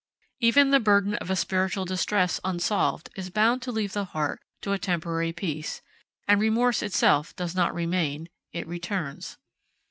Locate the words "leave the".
3.71-4.05